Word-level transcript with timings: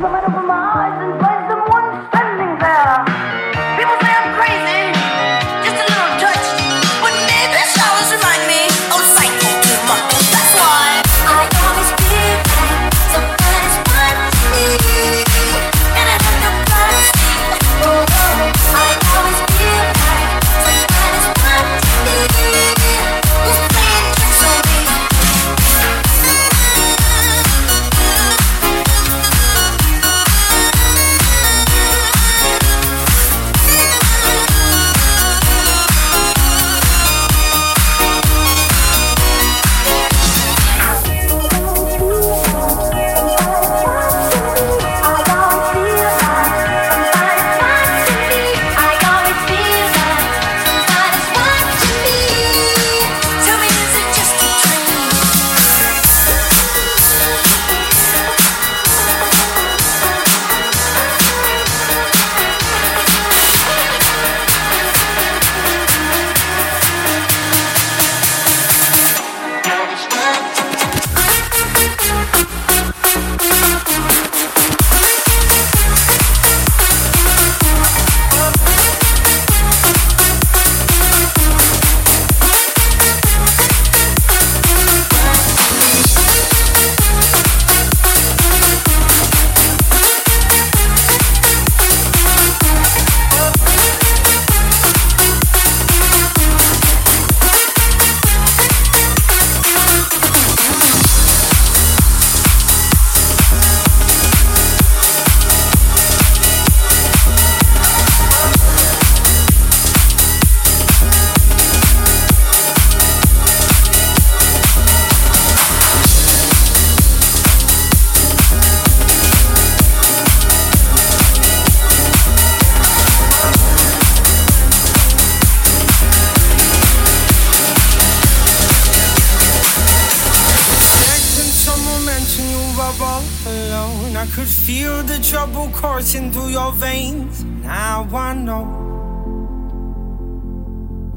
Coursing 0.00 0.39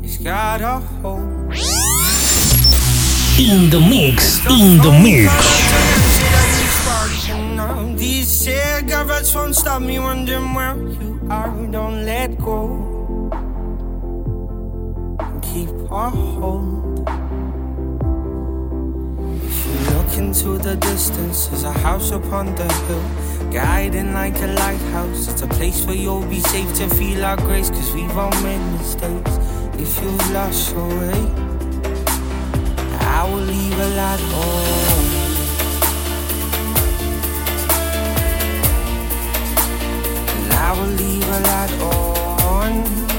it's 0.01 0.17
got 0.17 0.61
a 0.61 0.79
hold. 1.01 1.53
In 3.39 3.69
the 3.69 3.79
mix, 3.79 4.45
in 4.45 4.77
the 4.77 4.91
mix. 5.01 5.31
These 7.97 8.27
cigarettes 8.27 9.33
won't 9.33 9.55
stop 9.55 9.81
me 9.81 9.97
wondering 9.99 10.53
where 10.53 10.75
you 10.75 11.19
are. 11.29 11.49
Don't 11.71 12.05
let 12.05 12.37
go. 12.37 12.89
Keep 15.41 15.69
a 15.91 16.09
hold. 16.09 17.09
If 19.43 19.65
you 19.65 19.75
look 19.93 20.17
into 20.17 20.57
the 20.57 20.75
distance, 20.75 21.47
there's 21.47 21.63
a 21.63 21.71
house 21.71 22.11
upon 22.11 22.55
the 22.55 22.71
hill 22.85 23.22
Guiding 23.51 24.13
like 24.13 24.39
a 24.41 24.47
lighthouse, 24.47 25.27
it's 25.27 25.41
a 25.41 25.47
place 25.47 25.85
where 25.85 25.95
you'll 25.95 26.25
be 26.25 26.39
safe 26.39 26.73
to 26.75 26.89
feel 26.95 27.23
our 27.25 27.37
grace. 27.37 27.69
Cause 27.69 27.93
we've 27.93 28.17
all 28.17 28.33
made 28.41 28.63
mistakes. 28.77 29.37
If 29.77 30.01
you've 30.01 30.31
lost 30.31 30.73
your 30.73 30.87
way, 30.87 31.21
I 32.99 33.23
will 33.29 33.45
leave 33.53 33.79
a 33.79 33.89
light 33.99 34.21
on. 34.33 35.03
I 40.51 40.71
will 40.77 40.93
leave 41.01 41.27
a 41.27 41.39
light 41.39 41.73
on. 41.81 43.12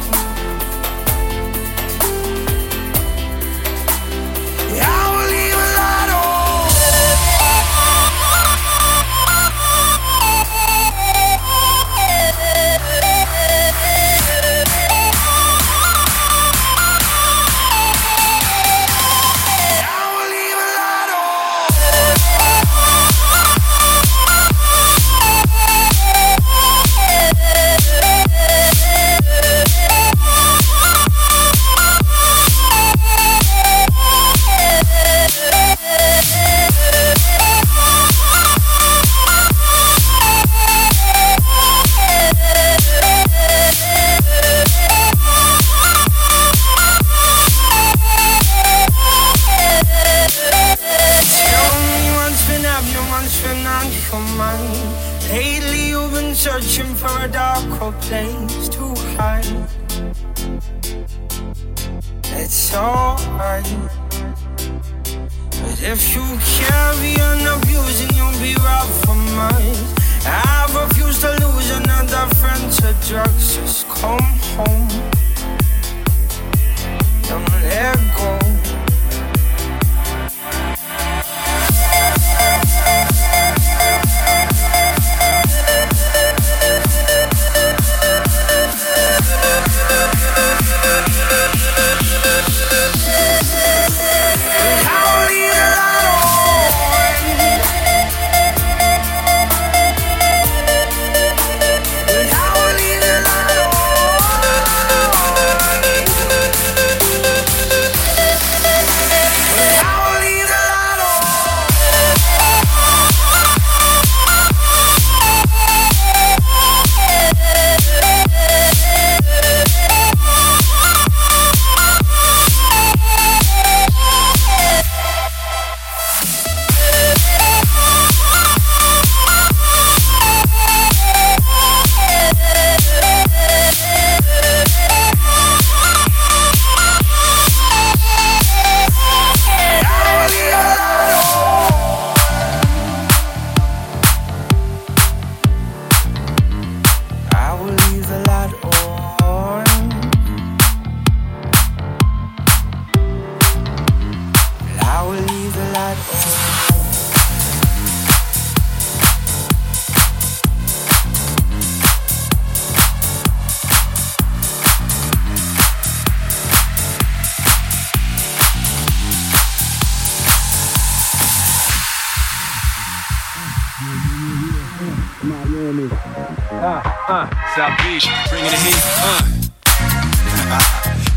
South 177.54 177.78
Beach, 177.84 178.08
bringing 178.30 178.50
the 178.50 178.56
heat. 178.56 178.82
Uh. 178.98 179.22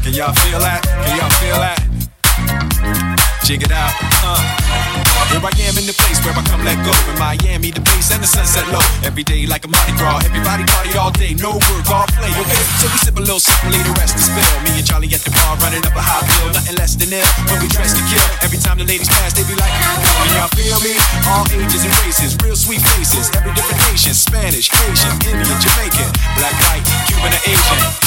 Can 0.03 0.13
y'all 0.13 0.33
feel 0.33 0.59
that? 0.59 0.83
Can 0.83 1.17
y'all 1.17 1.29
feel 1.41 1.55
that? 1.55 1.87
It 3.49 3.71
out. 3.71 3.93
Uh. 4.23 4.56
Here 5.37 5.45
I 5.45 5.69
am 5.69 5.77
in 5.77 5.85
the 5.85 5.93
place 5.93 6.17
where 6.25 6.33
I 6.33 6.41
come 6.49 6.65
let 6.65 6.81
go. 6.81 6.89
In 7.13 7.17
Miami, 7.21 7.69
the 7.69 7.85
place 7.85 8.09
and 8.09 8.17
the 8.17 8.25
sunset 8.25 8.65
low. 8.73 8.81
Every 9.05 9.21
day 9.21 9.45
like 9.45 9.65
a 9.65 9.69
Mardi 9.69 9.93
Gras. 9.93 10.25
Everybody 10.25 10.65
party 10.65 10.97
all 10.97 11.13
day, 11.13 11.37
no 11.37 11.61
work, 11.61 11.85
all 11.93 12.09
play, 12.17 12.33
okay? 12.33 12.63
So 12.81 12.89
we 12.89 12.97
sip 13.05 13.13
a 13.13 13.21
little 13.21 13.37
something, 13.37 13.69
lay 13.69 13.77
the 13.85 13.93
rest 14.01 14.17
is 14.17 14.25
spill. 14.25 14.41
Me 14.65 14.81
and 14.81 14.87
Charlie 14.87 15.13
at 15.13 15.21
the 15.21 15.29
bar 15.29 15.53
running 15.61 15.85
up 15.85 15.93
a 15.93 16.01
high 16.01 16.25
bill. 16.25 16.57
Nothing 16.57 16.81
less 16.81 16.97
than 16.97 17.13
ill, 17.13 17.29
but 17.45 17.61
we 17.61 17.69
dress 17.69 17.93
to 17.93 18.01
kill. 18.09 18.25
Every 18.41 18.57
time 18.57 18.81
the 18.81 18.87
ladies 18.89 19.13
pass, 19.13 19.37
they 19.37 19.45
be 19.45 19.53
like, 19.53 19.69
Can 19.69 20.41
y'all 20.41 20.49
feel 20.57 20.81
me? 20.81 20.97
All 21.29 21.45
ages 21.53 21.85
and 21.85 21.93
races, 22.01 22.33
real 22.41 22.57
sweet 22.57 22.81
faces. 22.97 23.29
Every 23.37 23.53
different 23.53 23.77
nation 23.93 24.17
Spanish, 24.17 24.73
Haitian, 24.73 25.13
Indian, 25.21 25.57
Jamaican, 25.61 26.09
black, 26.33 26.57
white, 26.65 26.81
Cuban, 27.05 27.29
or 27.29 27.41
Asian. 27.45 28.06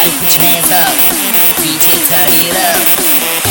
Everybody 0.00 0.24
put 0.24 0.32
your 0.32 0.44
hands 0.48 0.72
up. 0.72 0.96
DJ 1.60 2.00
turn 2.08 2.32
it 2.32 2.56
up. 2.56 2.80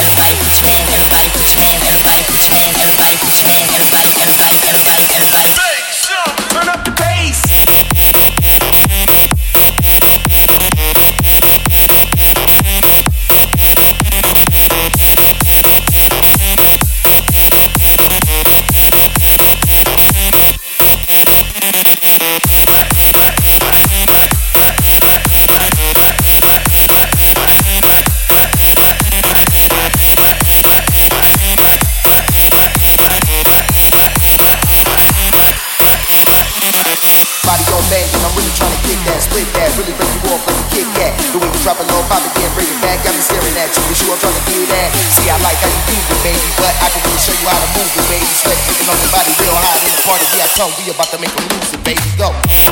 Everybody 0.01 0.33
put 0.41 0.49
your 0.57 0.65
hands, 0.65 0.89
everybody 0.89 1.29
put 1.29 1.45
your 1.45 1.61
hands, 1.61 1.85
everybody 1.85 2.23
put 2.25 2.41
your 2.41 2.57
hands, 2.57 2.77
everybody 2.81 3.15
put 3.21 3.37
your 3.37 3.49
hands, 3.53 3.69
everybody, 3.69 4.09
everybody, 4.17 4.57
everybody, 4.65 5.05
everybody. 5.13 5.49
Turn 6.49 6.69
up 6.69 6.88
on 48.89 48.97
your 48.97 49.11
body 49.13 49.31
real 49.37 49.53
hot 49.53 49.77
in 49.85 49.91
the 49.93 50.01
party. 50.01 50.25
Yeah, 50.33 50.45
I 50.45 50.49
come, 50.57 50.73
we 50.81 50.89
about 50.89 51.09
to 51.13 51.19
make 51.21 51.33
lose 51.53 51.73
it, 51.73 51.83
baby. 51.85 52.01
Go. 52.17 52.68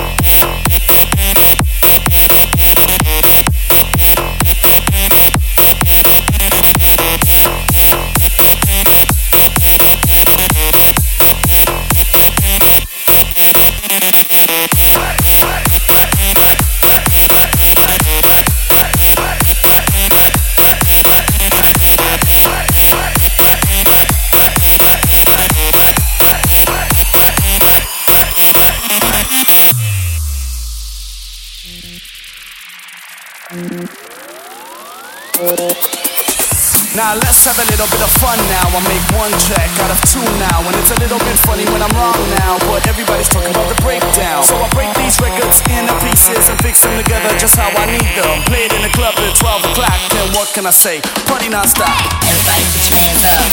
Little 37.78 37.94
bit 37.94 38.10
of 38.10 38.14
fun 38.18 38.42
now. 38.50 38.74
I 38.74 38.82
make 38.90 39.06
one 39.14 39.30
track 39.46 39.70
out 39.86 39.94
of 39.94 40.02
two 40.10 40.26
now, 40.42 40.66
and 40.66 40.74
it's 40.82 40.90
a 40.90 40.98
little 40.98 41.22
bit 41.22 41.38
funny 41.46 41.62
when 41.70 41.86
I'm 41.86 41.94
wrong 41.94 42.18
now. 42.42 42.58
But 42.66 42.82
everybody's 42.90 43.30
talking 43.30 43.54
about 43.54 43.70
the 43.70 43.78
breakdown, 43.86 44.42
so 44.42 44.58
I 44.58 44.66
break 44.74 44.90
these 44.98 45.22
records 45.22 45.62
into 45.70 45.94
pieces 46.02 46.42
and 46.50 46.58
fix 46.66 46.82
them 46.82 46.98
together 46.98 47.30
just 47.38 47.54
how 47.54 47.70
I 47.70 47.86
need 47.86 48.10
them. 48.18 48.42
Play 48.50 48.66
it 48.66 48.74
in 48.74 48.82
the 48.82 48.90
club 48.98 49.14
at 49.22 49.30
12 49.38 49.70
o'clock, 49.70 49.94
then 50.10 50.26
what 50.34 50.50
can 50.58 50.66
I 50.66 50.74
say? 50.74 51.06
Party 51.30 51.54
non-stop. 51.54 51.94
Everybody 52.26 52.66
put 52.66 52.82
your 52.90 52.98
hands 52.98 53.24
up. 53.30 53.46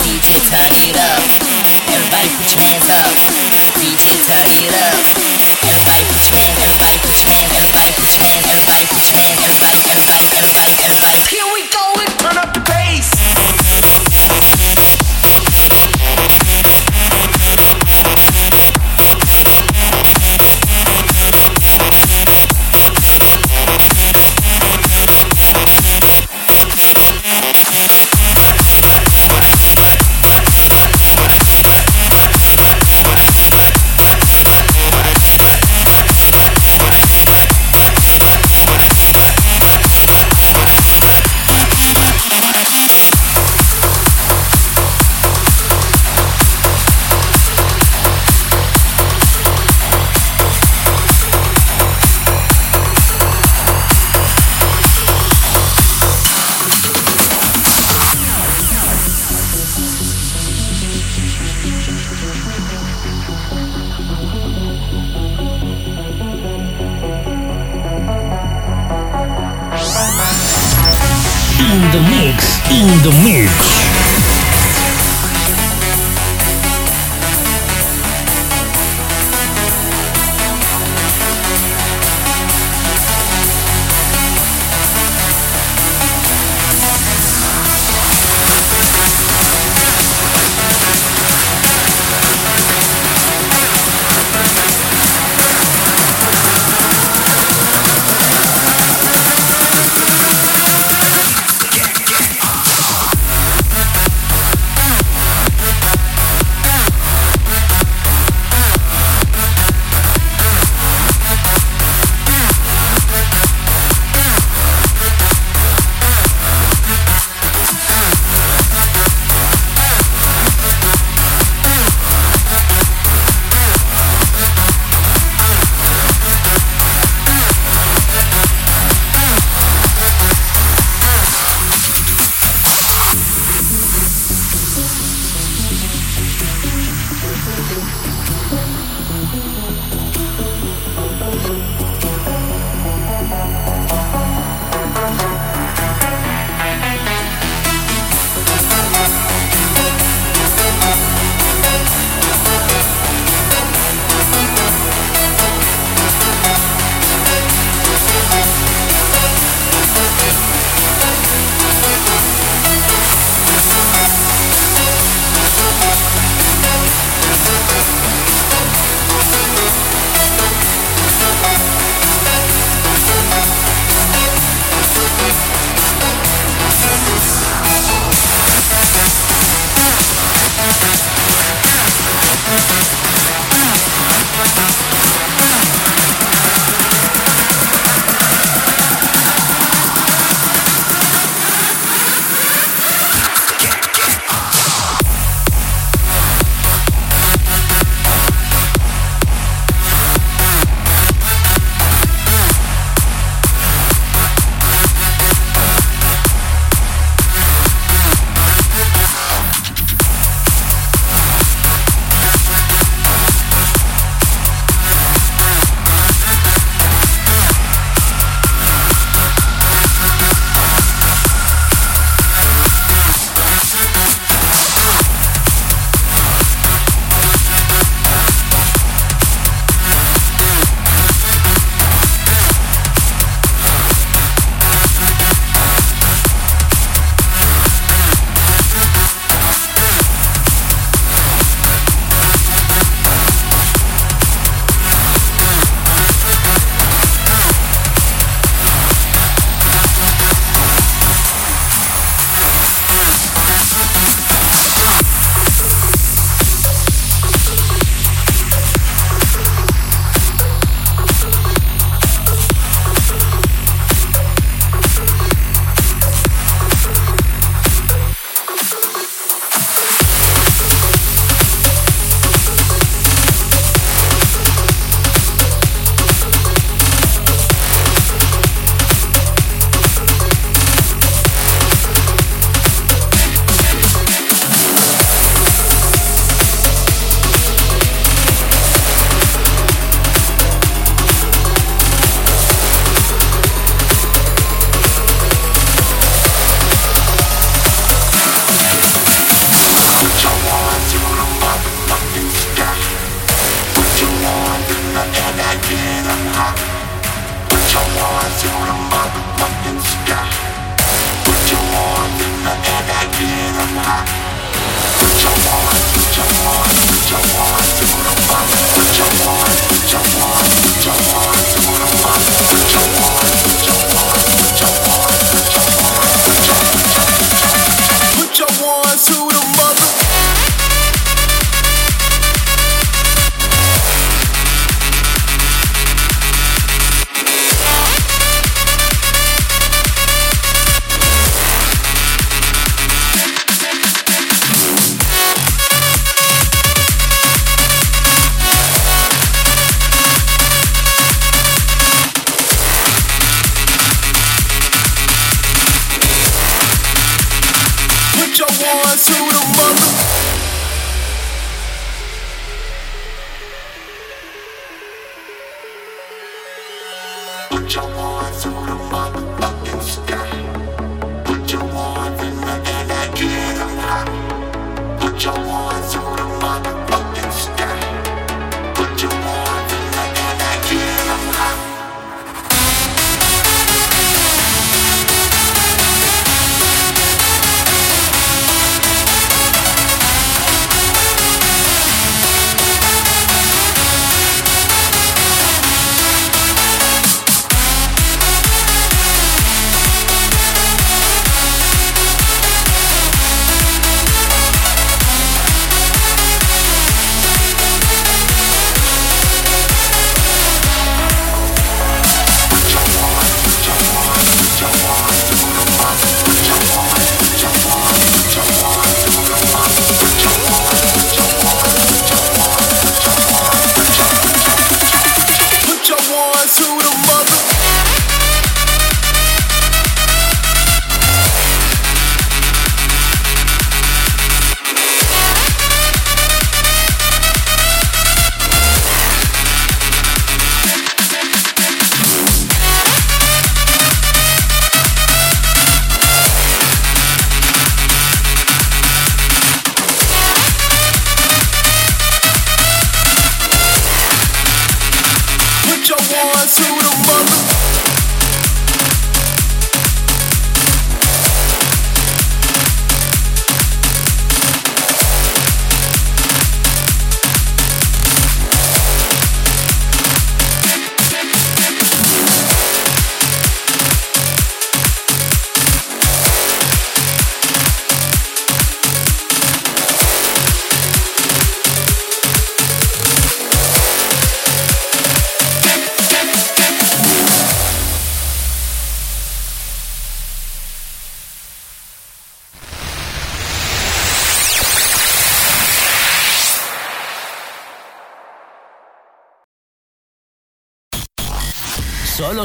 DJ 0.00 0.28
turn 0.48 0.72
it 0.88 0.96
up. 0.96 1.20
Everybody 1.92 2.28
put 2.40 2.48
your 2.48 2.64
hands 2.64 2.88
up. 2.88 3.12
DJ 3.76 4.16
turn 4.24 4.48
it 4.64 4.72
up. 4.80 4.96
Everybody 5.68 6.02
put 6.08 6.24
your 6.24 6.40
hands, 6.40 6.56
everybody 6.56 6.96
put 7.04 7.16
your 7.20 7.28
hands, 7.36 7.52
everybody 7.52 7.90
put 8.00 8.08
your 8.16 8.24
hands, 8.24 8.44
everybody 8.48 8.84
put 8.88 9.04
your 9.04 9.18
hands, 9.20 9.38
everybody, 9.44 9.80
everybody, 9.92 10.24
everybody, 10.40 10.72
everybody. 10.88 11.47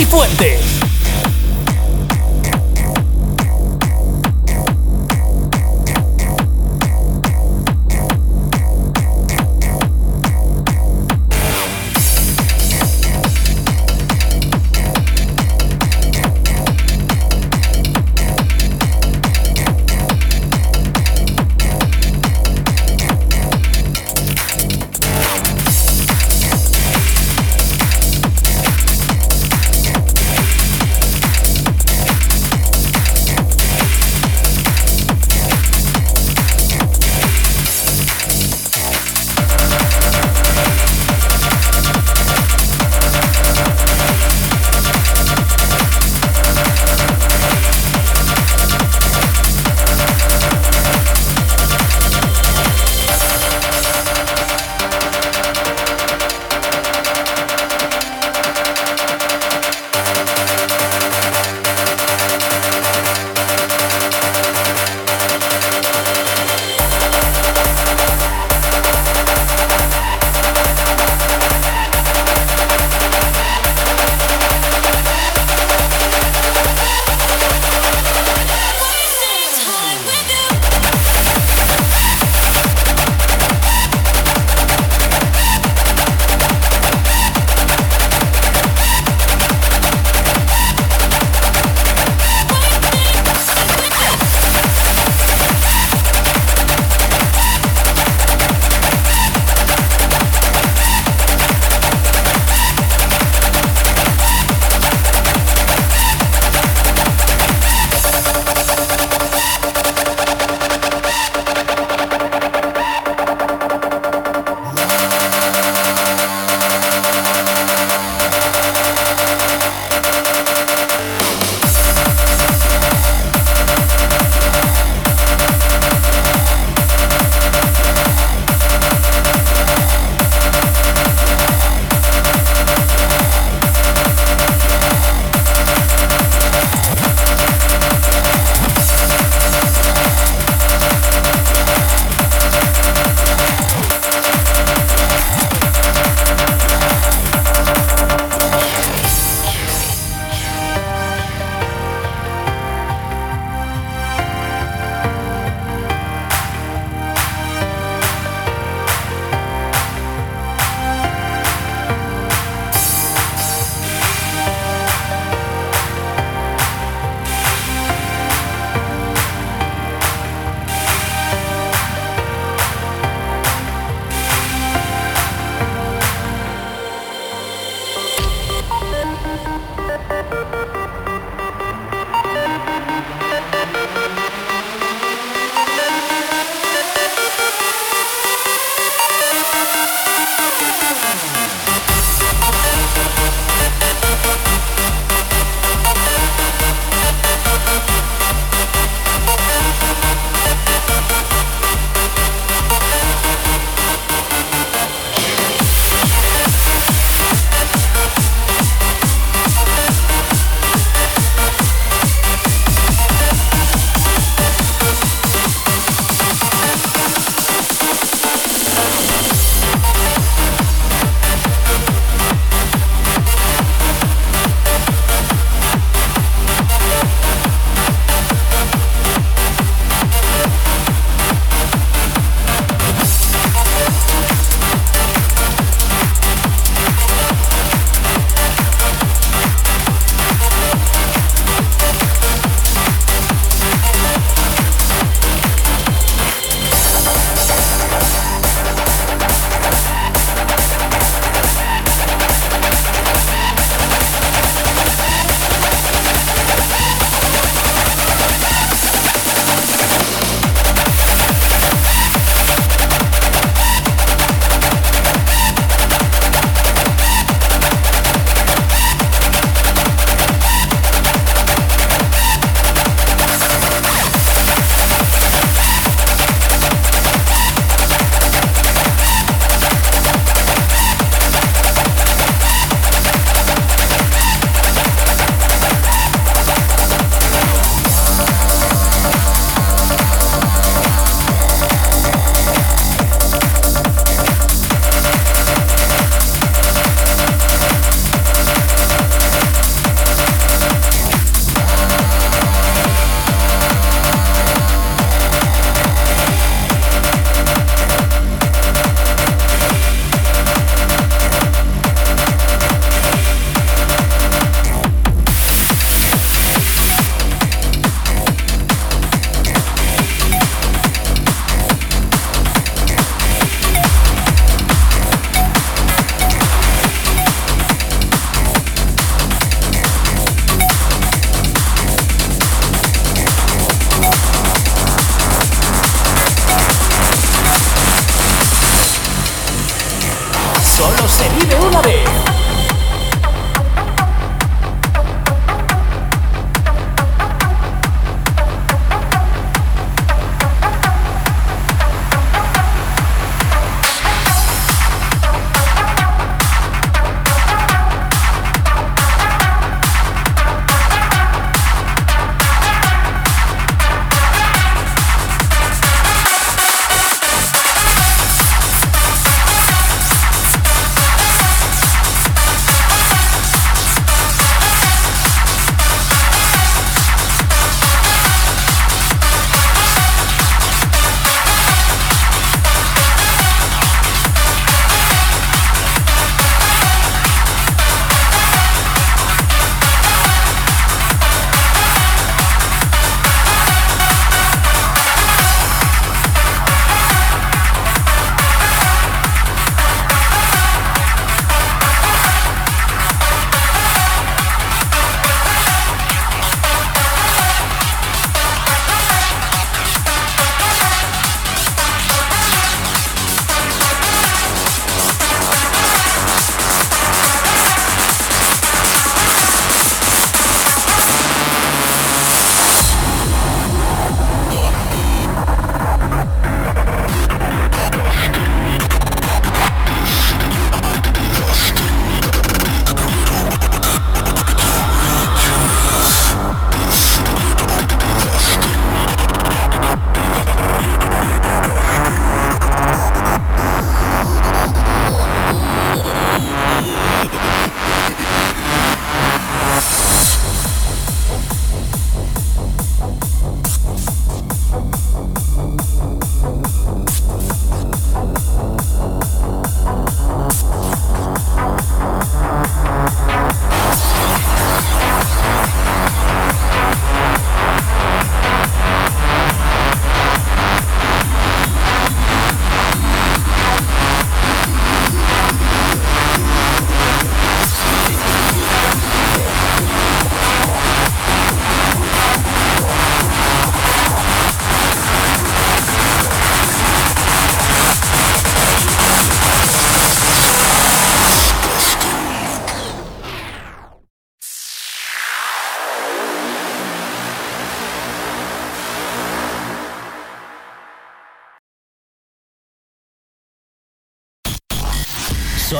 y. 0.00 0.59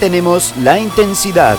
Mantenemos 0.00 0.54
la 0.56 0.78
intensidad. 0.78 1.58